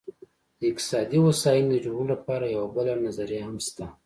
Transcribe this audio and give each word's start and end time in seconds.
د 0.59 0.61
اقتصادي 0.71 1.17
هوساینې 1.25 1.67
د 1.71 1.81
جوړولو 1.85 2.11
لپاره 2.13 2.45
یوه 2.55 2.67
بله 2.75 2.93
نظریه 3.05 3.41
هم 3.47 3.57
شته. 3.67 3.85